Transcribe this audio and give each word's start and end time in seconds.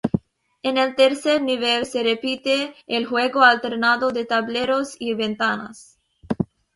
En 0.63 0.79
el 0.79 0.95
tercer 0.95 1.43
nivel 1.43 1.85
se 1.85 2.01
repite 2.01 2.73
el 2.87 3.05
juego 3.05 3.43
alternado 3.43 4.09
de 4.09 4.25
tableros 4.25 4.95
y 4.97 5.13
ventanas. 5.13 5.99